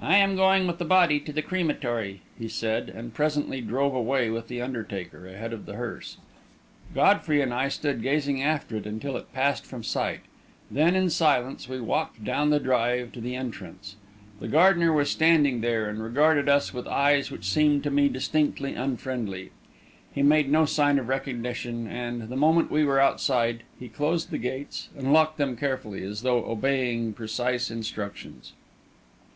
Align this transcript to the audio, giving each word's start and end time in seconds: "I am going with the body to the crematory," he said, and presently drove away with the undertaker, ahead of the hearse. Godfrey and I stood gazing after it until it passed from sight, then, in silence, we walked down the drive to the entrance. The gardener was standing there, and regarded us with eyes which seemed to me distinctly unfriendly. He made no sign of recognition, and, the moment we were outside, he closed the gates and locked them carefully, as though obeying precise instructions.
"I 0.00 0.16
am 0.16 0.36
going 0.36 0.66
with 0.68 0.78
the 0.78 0.84
body 0.84 1.18
to 1.20 1.32
the 1.32 1.42
crematory," 1.42 2.22
he 2.38 2.48
said, 2.48 2.88
and 2.88 3.14
presently 3.14 3.60
drove 3.60 3.94
away 3.94 4.30
with 4.30 4.46
the 4.48 4.62
undertaker, 4.62 5.28
ahead 5.28 5.52
of 5.52 5.66
the 5.66 5.74
hearse. 5.74 6.16
Godfrey 6.94 7.40
and 7.40 7.52
I 7.52 7.68
stood 7.68 8.02
gazing 8.02 8.42
after 8.42 8.76
it 8.76 8.86
until 8.86 9.16
it 9.16 9.32
passed 9.32 9.64
from 9.66 9.82
sight, 9.82 10.20
then, 10.70 10.94
in 10.96 11.10
silence, 11.10 11.68
we 11.68 11.80
walked 11.80 12.22
down 12.24 12.50
the 12.50 12.60
drive 12.60 13.10
to 13.12 13.20
the 13.20 13.34
entrance. 13.36 13.96
The 14.38 14.48
gardener 14.48 14.92
was 14.92 15.10
standing 15.10 15.60
there, 15.60 15.88
and 15.88 16.02
regarded 16.02 16.48
us 16.48 16.72
with 16.72 16.86
eyes 16.88 17.30
which 17.30 17.44
seemed 17.44 17.82
to 17.84 17.90
me 17.90 18.08
distinctly 18.08 18.74
unfriendly. 18.74 19.50
He 20.12 20.22
made 20.22 20.50
no 20.50 20.66
sign 20.66 21.00
of 21.00 21.08
recognition, 21.08 21.88
and, 21.88 22.28
the 22.28 22.36
moment 22.36 22.70
we 22.70 22.84
were 22.84 23.00
outside, 23.00 23.64
he 23.78 23.88
closed 23.88 24.30
the 24.30 24.38
gates 24.38 24.88
and 24.96 25.12
locked 25.12 25.36
them 25.38 25.56
carefully, 25.56 26.02
as 26.04 26.22
though 26.22 26.44
obeying 26.44 27.12
precise 27.12 27.70
instructions. 27.72 28.52